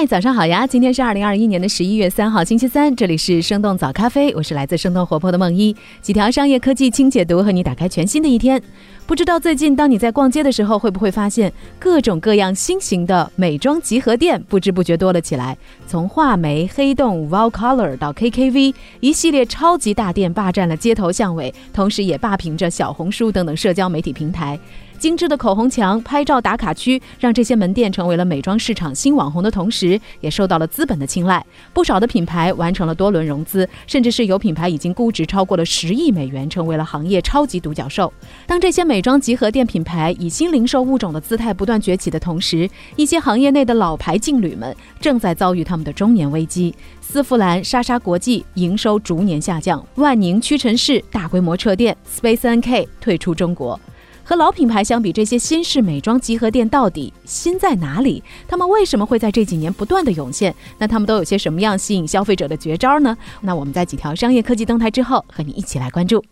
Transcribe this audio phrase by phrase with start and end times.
[0.00, 0.66] 嗨，早上好呀！
[0.66, 8.62] 今天是二零二一年的十一月三号，星期三，这里是生动早咖啡，我是来自生动活泼的梦一，几条商业科技轻解读，和你打开全新的一天。
[9.06, 15.54] 不知道最近当你在逛街的时候，会不会发现各种各样新型的美妆集合店，不知不觉多了起来。
[15.86, 24.58] 从画眉、黑洞、Wow Color 到 KKV，一系列超级大店霸占了街头巷尾，同时也霸屏着小红书等等社交媒体平台。
[25.00, 31.42] 精致的口红墙、拍照打卡区，让这些门店成为了美妆市场新网红的同时，也受到了资本的青睐。
[31.72, 38.12] 不少的品牌完成了多轮融资，甚至是有品牌已经估值超过了十亿美元，成为了行业超级独角兽。
[38.46, 46.74] 当这些美妆集合店品牌以新零售物种的姿态不断崛起的同时，一些行业内的老牌劲旅们正在遭遇他们的中年危机。
[47.00, 53.80] 丝芙兰、莎莎国际营收逐年下降，万宁屈臣氏大规模撤店，Space NK 退出中国。
[54.30, 58.22] 和老品牌相比，这些新式美妆集合店到底新在哪里？
[58.46, 60.54] 他们为什么会在这几年不断的涌现？
[60.78, 63.18] 那他们都有些什么样吸引消费者的绝招呢？
[63.40, 66.24] 那我们在几条商业科技动态之后，和你一起来关注。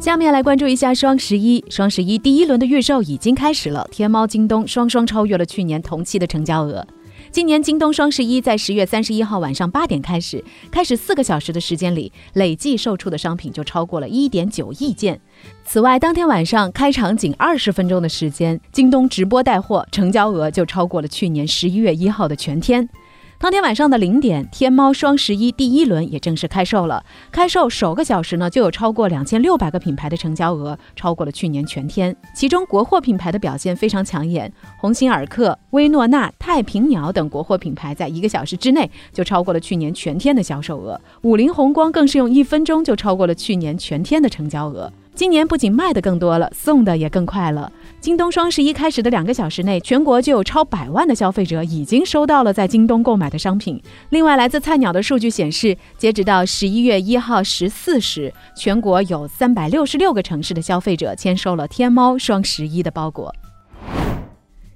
[0.00, 1.62] 下面来关注一下双十一。
[1.68, 6.86] 双十一第一轮的预售已经开始了，天猫、京东双双超越了去年同期的成交额。
[7.32, 15.20] 今年京东双十一在十月三十一号晚上八点开始，开始四个小时的时间里，累计售出的商品就超过了一点九亿件。
[15.64, 22.88] 此外，当天晚上开场仅二十分钟的时间，京东直播带货，成交额就超过了去年十一月一号的全天。
[23.40, 27.02] 当天晚上的零点，天猫双十一第一轮也正式开售了。
[27.32, 32.14] 开售首个小时呢，就有超过两千六百个品牌的成交额，超过了去年全天。
[32.34, 41.00] 其中国货品牌的表现非常抢眼，鸿星尔克、薇诺娜、太平鸟等国货品牌在一个小时之内就超过了去年全天的销售额。
[41.22, 44.92] 五菱宏光更是用一分钟就超过了去年全天的成交额。
[45.20, 47.70] 今年不仅卖的更多了，送的也更快了。
[48.00, 53.78] 京东双十一开始的两个小时内，全国就有超百万的消费者已经收到了在京东购买的商品。
[54.08, 63.30] 另外，来自菜鸟的数据显示，截止到十一月一号十四时，全国有三百六十六个城市的消费者签收了天猫双十一的包裹。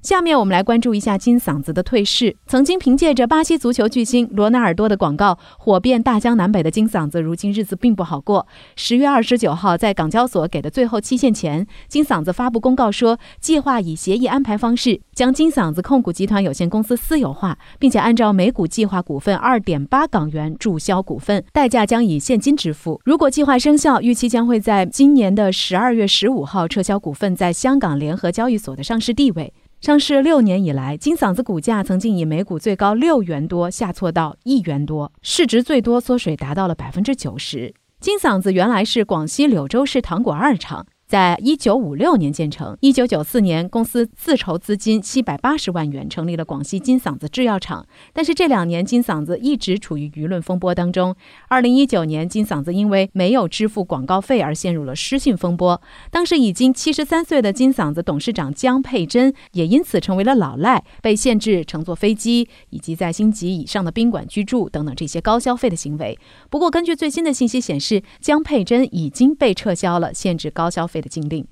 [0.05, 2.37] 下面我们来关注一下金嗓子的退市。
[2.47, 8.47] 曾经凭借着巴西足球巨星罗纳尔多的广告火遍大江南北的金嗓子，如今日子并不好过。
[8.77, 23.01] 十月二十九号，在港交所给的最后期限前，金嗓子发布公告说，计划以协议安排方式将金嗓子控股集团有限公司私有化，并且按照每股计划股份二点八港元注销股份，代价将以现金支付。
[23.07, 29.55] 如果计划生效，预期将会在今年的十二月十五号撤销股份在香港联合交易所的上市地位。
[29.85, 37.75] 上市六年以来，金嗓子股价曾经以每股最高六元多下挫到一元多，市值最多缩水达到了百分之九十。
[38.01, 40.87] 金嗓子原来是广西柳州市糖果二厂。
[41.07, 47.87] 在一九五六年建成，一九九四年公司自筹资金七百八十万元成立了广西金嗓子制药厂。
[48.15, 51.15] 但是这两年金嗓子一直处于舆论风波当中。
[51.49, 55.81] 二零一九年，金嗓子因为没有支付广告费而陷入了失信风波。
[56.11, 66.19] 当时已经七十三岁的金嗓子董事长江佩珍也因此成为了老赖，被限制乘坐飞机以及在星级以上的宾馆居住等等这些高消费的行为。
[66.49, 70.94] 不过，根据最新的信息显示，江佩珍已经被撤销了限制高消费。
[70.95, 71.45] 费的禁令。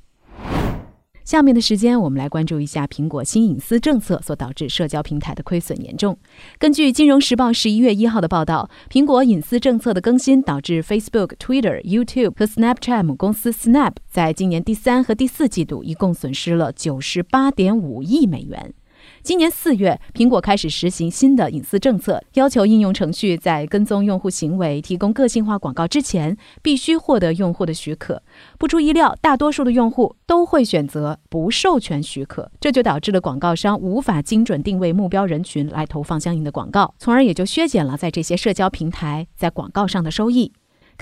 [1.25, 6.19] 下面的时间，我们来关注一下苹果新隐私政策所导致社交平台的亏损严重。
[6.59, 18.75] 根据《金融时报》十一月一号的报道，苹果隐私政策的更新导致 Facebook、Twitter、YouTube 和 Snapchat 母公司 Snap 在今年第三和第四季度一共损失了九十八点五亿美元。
[19.23, 28.21] 今年四月，苹果开始实行新的隐私政策，要求应用程序在跟踪用户行为、提供个性化广告之前，必须获得用户的许可。
[28.59, 40.53] 不出意料，大多数的用户都会选择不授权许可，这就导致了广告商无法精准定位目标人群来投放相应的广告，从而也就削减了在这些社交平台在广告上的收益。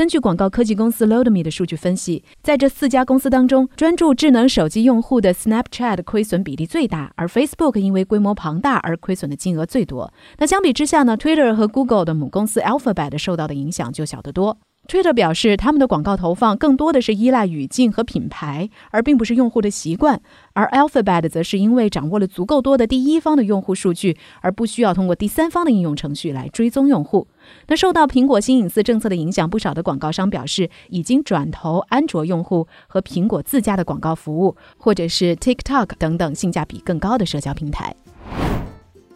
[0.00, 10.10] 根据广告科技公司 Loadme 的数据分析，在这四家公司当中，专注智能手机用户的 Snapchat 亏损比例最大，而 Facebook 因为规模庞大而亏损的金额最多。
[10.38, 14.56] 那相比之下呢，Twitter 和 Google 的母公司 Alphabet 受到的影响就小得多。
[14.88, 20.18] Twitter 表示，他们的广告投放更多的是依赖语境和品牌，而并不是用户的习惯；
[20.52, 27.28] 而 Alphabet 则是因为掌握了足够多的第一方的用户数据，而不需要通过第三方的应用程序来追踪用户。
[27.68, 37.94] 那受到苹果新隐私政策的影响，不少的广告商表示已经转投安卓用户和苹果自家的广告服务，或者是 TikTok 等等性价比更高的社交平台。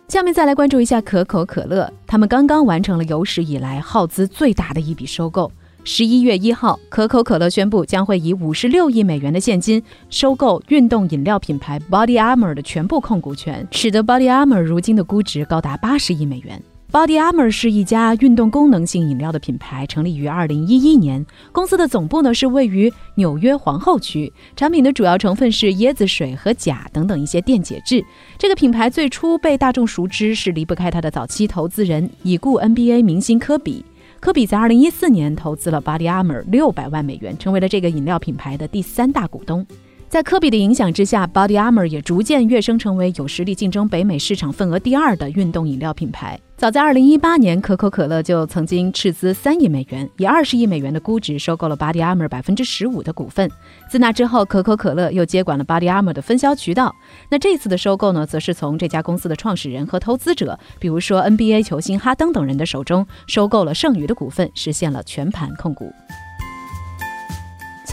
[0.08, 5.50] 下面再来关注一下可口可乐，他们刚刚完成了有史以来耗资最大的一笔收购。
[5.82, 16.62] 十一月一号，可口可乐宣布将会以五十六亿美元的现金收购运动饮料品牌 Body Armor 的全部控股权，使得 Body Armor 如今的估值高达八十亿美元。
[16.94, 21.26] Body Armor 是一家运动功能性饮料的品牌，成立于二零一一年。
[21.50, 28.04] 公司的总部呢是位于纽约皇后区，产品的主要成分是椰子水和钾等等一些电解质。
[28.38, 33.84] 这个品牌最初被大众熟知是离不开它的早期投资人已故 NBA 明星科比。
[34.20, 39.66] 科比在二零一四年投资了 Body Armor 六百万美元，成为了这个饮料品牌的第三大股东。
[40.14, 46.38] 在科比的影响之下，Body Armor 也逐渐跃升成为有实力竞争北美市场份额第二的运动饮料品牌。
[46.56, 53.50] 早在2018年，可口可乐就曾经斥资三亿美元，以二十亿美元的估值收购了 Body Armor 百分之十五的股份。
[53.90, 56.94] 自那之后，可口可乐又接管了 Body Armor 的分销渠道。
[57.28, 65.92] 那这次的收购呢，则是从这家公司的创始人和投资者，比如说 NBA 球星哈登等人的手中收购了剩余的股份，实现了全盘控股。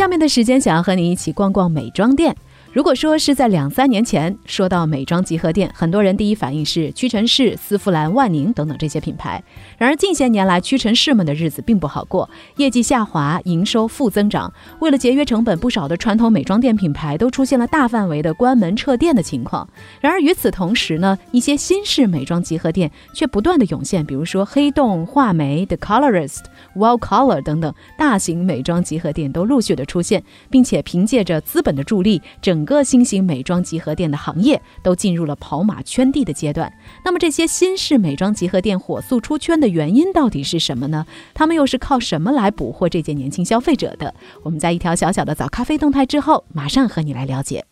[0.01, 2.35] 下面的时间，想要和你一起逛逛美妆店。
[2.73, 9.43] 如果说是在两三年前说到美妆集合店，很多人第一反应是屈臣氏、丝芙兰、万宁等等这些品牌。
[9.77, 14.53] 然而近些年来，屈臣氏们的日子并不好过，业绩下滑，营收负增长。
[14.79, 19.67] 为了节约成本，不少的传统美妆店品牌都出现了大范围的关门撤店的情况。
[19.99, 26.45] 然而与此同时呢，一些新式美妆集合店却不断的涌现，比如说黑洞、画眉、The Colorist、
[26.77, 36.71] Well Color 等等大型美妆集合店都陆续的出现，并且凭借着资本的助力，整整个新型美妆集合店的行业都进入了跑马圈地的阶段。
[37.03, 41.07] 那么，这些新式美妆集合店火速出圈的原因到底是什么呢？
[41.33, 44.13] 他们又是靠什么来捕获这届年轻消费者的？
[44.43, 47.65] 我们在一条小小的早咖啡动态之后，马上和你来了解。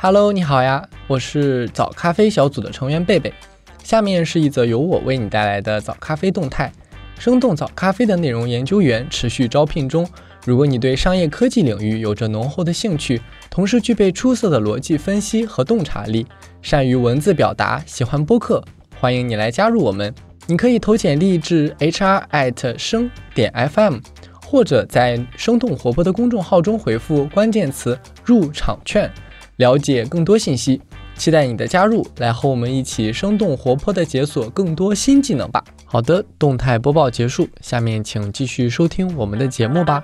[0.00, 3.30] Hello，你好呀，我是早咖啡小组的成员贝贝。
[3.84, 6.72] 下面是一则由我为你带来的早咖啡动态：
[7.18, 10.08] 生动早咖啡的内容研究员持续招聘中。
[10.44, 16.26] 如果你对商业科技领域有着浓厚的兴趣，同时具备出色的逻辑分析和洞察力，
[16.60, 18.62] 善于文字表达，喜欢播客，
[18.98, 20.12] 欢迎你来加入我们。
[20.48, 24.00] 你可以投简历至 hr at 生点 fm，
[24.44, 29.08] 或者在生动活泼的公众号中回复关键词入场券，
[29.58, 30.80] 了解更多信息。
[31.14, 35.62] 期待你的加入，来和我们一起生动活泼地解锁更多新技能吧。
[35.84, 40.02] 好的，动态播报结束，下面请继续收听我们的节目吧。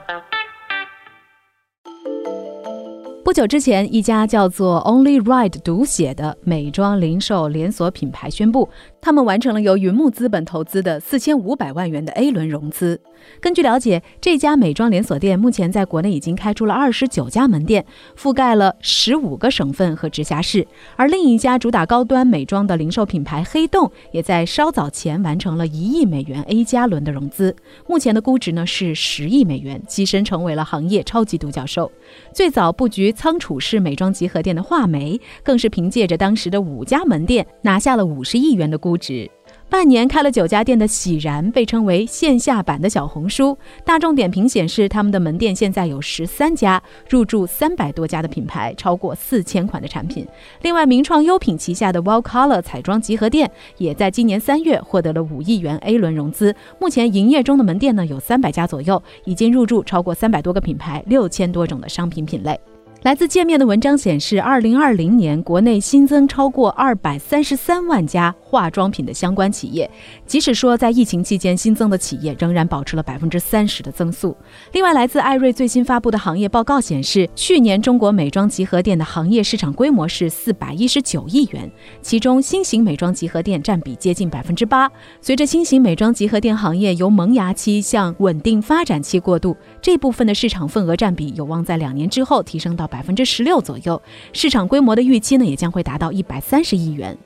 [3.29, 8.67] 不久之前，一家叫做 Only Ride 读写的美妆零售连锁品牌宣布。
[9.01, 13.01] 他们完成了由云木资本投资的四千五百万元的 A 轮融资。
[13.41, 17.85] 根据了解，这家美妆连锁店目前在国内已经开出了二十九家门店，
[18.17, 20.67] 覆盖了十五个省份和直辖市。
[20.97, 27.55] 而另一家主打高端美妆的零售品牌黑洞，也在稍早前完成了一亿美元 A 加轮的融资，
[27.87, 31.91] 目前的估值呢是十亿美元，跻身成为了行业超级独角兽。
[32.33, 38.88] 最早布局仓储式美妆集合店的画眉，更是凭借着当时的五家门店，拿下了五十亿元的估。
[38.89, 39.31] 估值。
[39.71, 43.57] 半年开了九家店的喜然，被称为线下版的小红书。
[43.85, 50.27] 大众点评显示，他们的门店现在有十三家，入驻三百多家的品牌，超过四千款的产品。
[50.63, 56.55] 另外，名创优品旗下的 Well Color 彩妆集合店，也在今年三月获得了五亿元 A 轮融资。
[56.81, 62.59] 目前营业中的门店呢有三百家左右，已经入驻超过三百多个品牌，六千多种的商品品类。
[63.03, 69.89] 来自界面的文章显示，二零二零年国内新增超过二百三十三万家化妆品的相关企业。
[70.27, 74.37] 即使说在疫情期间新增的企业仍然保持了百分之三十的增速。
[74.73, 81.71] 另外，来自艾瑞最新发布的行业报告显示，去年中国美妆集合店的行业市场规模是四百一十九亿元，
[82.03, 84.91] 其中新型美妆集合店占比接近百分之八。
[85.21, 92.88] 随着新型美妆集合店行业由萌芽期向稳定发展期过渡，这部分的市场份额占比有望在两年之后提升到。
[92.89, 94.03] 百分之十六左右，
[94.33, 97.17] 市场规模的预期呢，也将会达到一百三十亿元。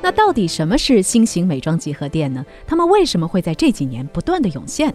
[0.00, 2.46] 那到底什么是新型美妆集合店呢？
[2.66, 4.94] 他们为什么会在这几年不断的涌现？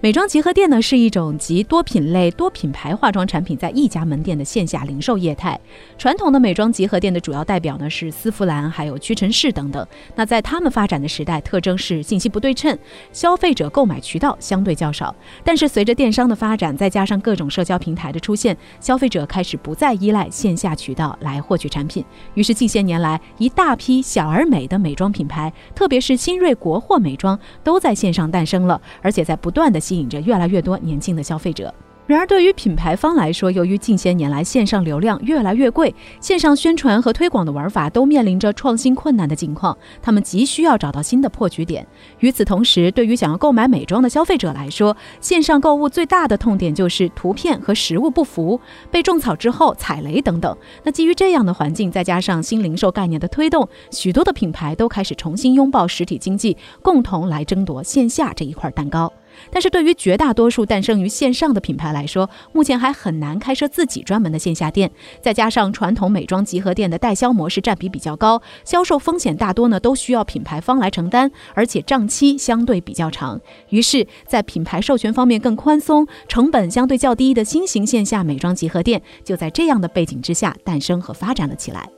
[0.00, 5.58] 美妆集合店呢，是一种集多品类、多品牌化妆产品在一家门店的线下零售业态。
[5.98, 9.86] 传统的美妆集合店的主要代表呢是丝芙兰、还有屈臣氏等等。
[10.14, 12.78] 那在他们发展的时代，特征是信息不对称，
[13.12, 15.14] 消费者购买渠道相对较少。
[15.42, 22.04] 但是随着电商的发展，再加上各种社交平台的出现，消费者开始不再依赖线下渠道来获取产品。
[22.34, 29.71] 于是近些年来，一大批小而美的美妆品牌，特别是新锐国货美妆，都在线上诞生了，而且在不断。
[29.72, 31.72] 的吸引着越来越多年轻的消费者。
[32.04, 41.86] 然而，对于品牌方来说，由于近些年来线上流量越来越贵，线上宣传和推广的玩法都面临着创新困难的境况，他们急需要找到新的破局点。
[42.18, 48.60] 与此同时，对于想要购买美妆的消费者来说，线上购物最大的痛点就是图片和实物不符、
[48.90, 50.54] 被种草之后踩雷等等。
[50.82, 59.10] 那基于这样的环境，再加上新零售概念的推动，许多的品牌都开始重新拥抱实体经济，共同来争夺线下这一块蛋糕。
[59.50, 64.90] 但是对于绝大多数诞生于线上的品牌来说，目前还很难开设自己专门的线下店。
[65.20, 73.40] 再加上传统美妆集合店的代销模式占比比较高，销售风险大多呢都需要品牌方来承担，而且账期相对比较长。
[73.68, 81.88] 于是，在品牌授权方面更宽松、成本相对较低的新型线下美妆集合店，就在这样的背景之下诞生和发展了起来。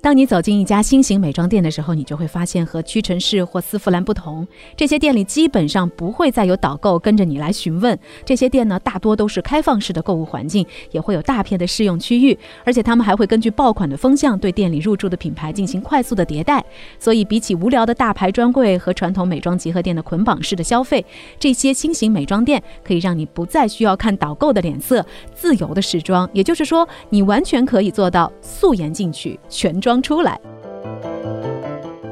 [0.00, 7.98] 当你走进一家新型美妆店的时候，你就会发现和屈臣氏或丝芙兰不同，这些店里基本上不会再有导购跟着你来询问。
[8.24, 16.64] 这些店呢，大多都是开放式的购物环境，也会有大片的试用区域，而且他们还会根据爆款的风向对店里入驻的品牌进行快速的迭代。
[17.00, 21.04] 所以，比起无聊的大牌专柜和传统美妆集合店的捆绑式的消费，
[21.40, 26.30] 这些新型美妆店可以让你不再需要看导购的脸色，自由的试妆。
[26.32, 29.87] 也就是说，你完全可以做到素颜进去，全妆。
[29.88, 30.38] 装出来。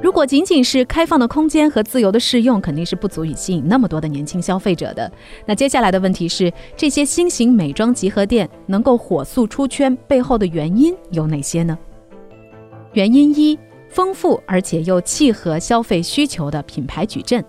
[0.03, 5.13] 如果仅仅是开放的空间和自由的试用，肯定是不足以吸引那么多的年轻消费者的。
[5.45, 11.77] 那接下来的问题是，这些新型美妆集合店能够火速出圈背后的原因有哪些呢？
[12.95, 13.59] 原因一：
[13.91, 17.45] 丰富而且又契合消费需求的品牌矩阵。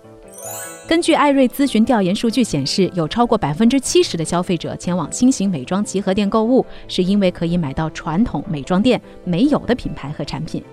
[0.88, 10.64] 根据艾瑞咨询调研数据显示，有超过百分之七十的消费者前往新型美妆集合店购物，是因为可以买到传统美妆店没有的品牌和产品。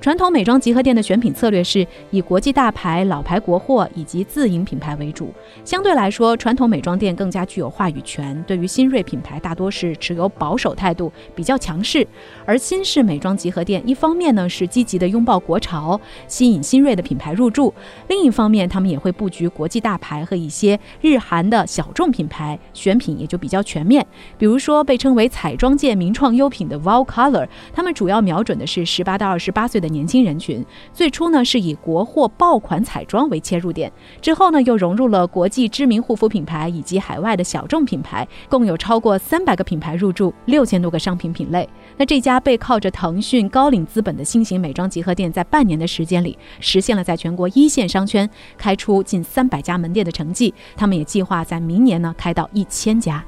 [0.00, 5.30] 传统美妆集合店的选品策略是以国际大牌、老牌国货以及自营品牌为主。
[5.62, 12.06] 相对来说，传统美妆店更加具有话语权，对于新锐品牌大多是持有保守态度，比较强势。
[12.46, 17.70] 而新式美妆集合店一方面呢是积极的拥抱国潮，吸引新锐的品牌入驻；
[18.08, 24.06] 另一方面，他们也会布局国际大牌和一些日韩的小众品牌，选品也就比较全面。
[24.38, 29.89] 比如说，被称为彩妆界名创优品的 Wow Color，他们主要瞄准的是十八到二十八岁的。
[29.90, 41.68] 年轻人群最初呢是以国货爆款彩妆为切入点，之后呢又融入了国际知名护肤品牌以及海外的小众品牌，共有超过三百个品牌入驻，六千多个商品品类。
[41.96, 50.52] 那这家背靠着腾讯、高瓴资本的新型美妆集合店，在半年的时间里，实现了在全国一线商圈开出近三百家门店的成绩。
[50.76, 53.22] 他们也计划在明年呢开到一千家。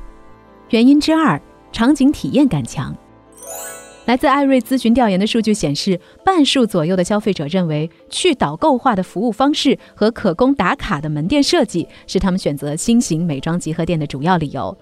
[0.71, 1.41] 原因之二，
[1.71, 2.97] 场景体验感强。
[4.05, 14.77] 来自艾瑞咨询调研的数据显示，半数左右的消费者认为，去导购化的服务方式和可供打卡的门店设计是他们选择新型美妆集合店的主要理由。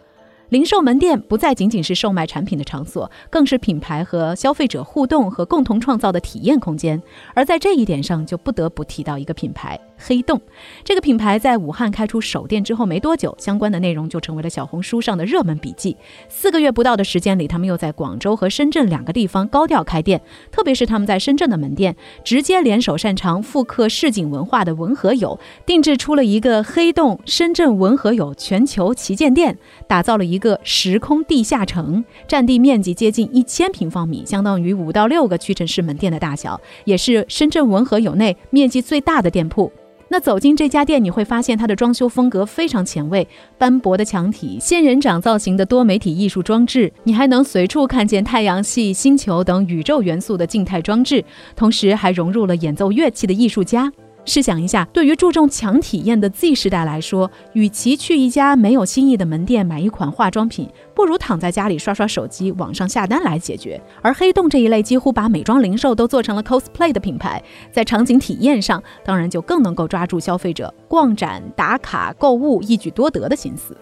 [0.48, 7.00] 零售门店不再仅仅是售卖产品的场所，更是品牌和消费者互动和共同创造的体验空间。
[7.34, 10.40] 而在这一点上，就不得不提到一个品牌——黑洞。
[10.83, 15.97] 这个品牌在武汉开出首店之后没多久，相关的内容就成为了小红书上的热门笔记。
[16.28, 20.21] 四个月不到的时间里，他们又在广州和深圳两个地方高调开店。
[20.50, 30.40] 特别是他们在深圳的门店，直接联手擅长复刻市井文化的文和友，定制出了一个黑洞深圳文和友全球旗舰店，打造了一。
[30.40, 39.71] 个时空地下城，占地面积接近一千平方米，相当于五到六个屈臣氏门店的大小，也是深圳文和友内面积最大的店铺。
[40.12, 43.26] 那走进这家店，你会发现它的装修风格非常前卫，
[43.57, 51.25] 斑驳的墙体、仙人掌造型的多媒体艺术装置，你还能随处看见太阳系、星球等宇宙元素的静态装置，
[51.55, 53.90] 同时还融入了演奏乐器的艺术家。
[54.24, 63.80] 试想一下，对于注重强体验的 Z 世代来说，与其去一家没有新意的门店买一款化妆品，不如躺在家里刷刷手机、网上下单来解决。
[64.02, 73.76] 而黑洞这一类几乎把美妆零售都做成了 cosplay 的品牌，在场景体验上，当然就更能够抓住消费者逛展、打卡、购物一举多得的心思。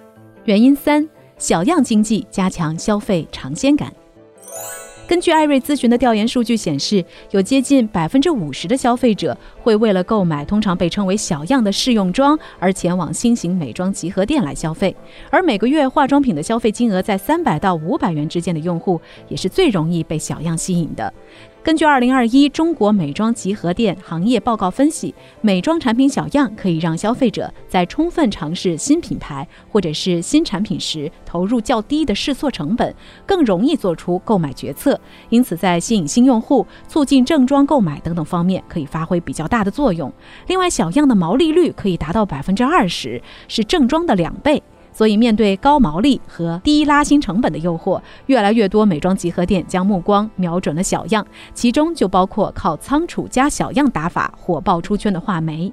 [0.44, 3.92] 原因三：小样经济加强消费尝鲜感。
[5.08, 14.94] 根据艾瑞咨询的调研数据显示，有接近百分之五十的消费者会为了购买通常被称为小样的试用装而前往新型美妆集合店来消费，
[15.30, 21.10] 而每个月化妆品的消费金额在三百到五百元之间的用户，也是最容易被小样吸引的。
[21.68, 32.94] 根据二零二一中国美妆集合店行业报告分析，美妆产品小样可以让消费者在充分尝试新品牌或者是新产品时，投入较低的试错成本，
[33.26, 34.98] 更容易做出购买决策。
[35.28, 40.10] 因此，在吸引新用户、促进正装购买等等方面，可以发挥比较大的作用。
[40.46, 44.62] 另外，小样的毛利率可以达到百分之二十，是正装的两倍。
[44.98, 51.24] 所以面对高毛利和低拉新成本的诱惑，越来越多美妆集合店将目光瞄准了小样，
[51.54, 55.72] 其中就包括靠仓储加小样打法火爆出圈的画眉。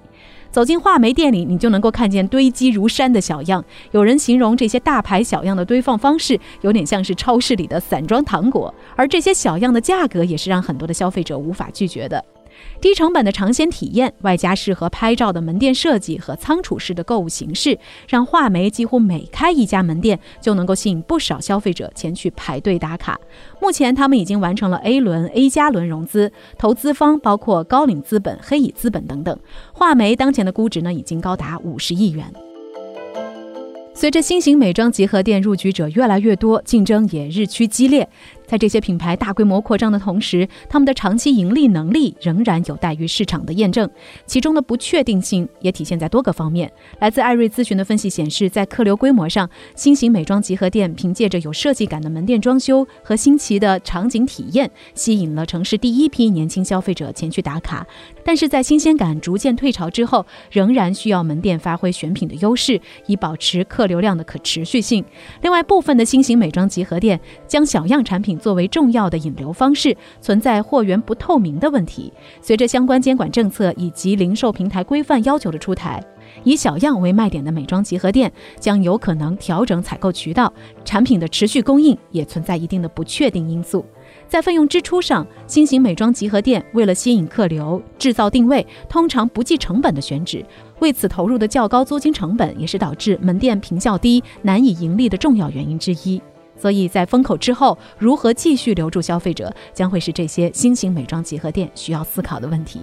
[0.52, 3.66] 走进画眉店里，你就能够看见堆积如山的小样。
[3.94, 8.72] 有人形容这些大牌小样的堆放方式，有点像是超市里的散装糖果。
[8.96, 12.24] 而这些小样的价格，也是让很多的消费者无法拒绝的。
[12.82, 17.78] 低成本的尝鲜体验，外加适合拍照的门店设计和仓储式的购物形式，
[18.08, 23.20] 让画眉几乎每开一家门店就能够吸引不少消费者前去排队打卡。
[23.60, 29.38] 目前，他们已经完成了 A 轮、A 加轮融资，投资方包括高瓴资本、黑蚁资本等等。
[29.74, 32.26] 画眉当前的估值呢，已经高达五十亿元。
[33.98, 38.08] 随着新型美妆集合店入局者越来越多，竞争也日趋激烈。
[38.46, 43.90] 在这些品牌大规模扩张的同时，他们的长期盈利能力仍然有待于市场的验证。
[44.26, 46.72] 其中的不确定性也体现在多个方面。
[47.00, 57.86] 来自艾瑞咨询的分析显示，在客流规模上，新型美妆集合店凭借着有设计感的门店装修和新奇的场景体验，吸引了城市第一批年轻消费者前去打卡。
[58.24, 65.04] 但是在新鲜感逐渐退潮之后，仍然需要门店发挥选品的优势，以保持客流量的可持续性。
[65.42, 72.12] 另外，部分的新型美妆集合店将小样产品作为重要的引流方式，存在货源不透明的问题。
[72.42, 76.04] 随着相关监管政策以及零售平台规范要求的出台，
[76.44, 80.52] 以小样为卖点的美妆集合店将有可能调整采购渠道，
[80.84, 83.86] 产品的持续供应也存在一定的不确定因素。
[84.28, 90.44] 在费用支出上，新型美妆集合店为了吸引客流、制造定位，通常不计成本的选址，
[90.80, 96.22] 为此投入的较高租金成本，也是导致门店评效低、难以盈利的重要原因之一。
[96.58, 102.82] 所以在风口之后，如何继续留住消费者，将会是这些新型美妆集合店需要思考的问题。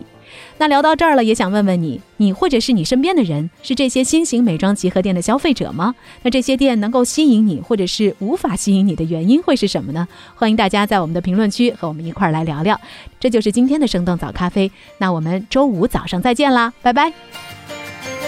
[0.56, 5.94] 那聊到这儿了，也想问问你，你或者是你身边的人，是这些新型美妆集合店的消费者吗？
[6.22, 10.08] 那这些店能够吸引你，或者是无法吸引你的原因会是什么呢？
[10.34, 12.80] 欢迎大家在我们的评论区和我们一块儿来聊聊。
[13.20, 17.12] 这就是今天的生动早咖啡，那我们周五早上再见啦，拜拜。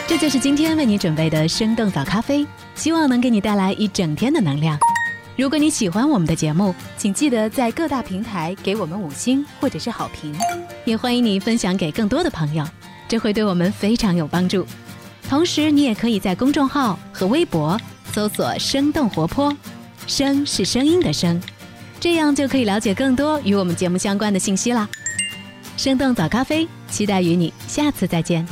[0.07, 4.79] 这就是今天为你准备的生动早咖啡，希望能给你带来一整天的能量。
[5.37, 10.33] 如果你喜欢我们的节目，请记得在各大平台给我们五星或者是好评，
[10.85, 12.65] 也欢迎你分享给更多的朋友，
[13.09, 14.65] 这会对我们非常有帮助。
[15.29, 17.81] 同时，你也可以在公众号和微博
[18.13, 19.57] 搜索“生动活泼”，
[20.07, 21.43] 声是声音的声，
[21.99, 24.89] 这样就可以了解更多与我们节目相关的信息啦。
[25.77, 28.47] 生动早咖啡，期待与你下次再见。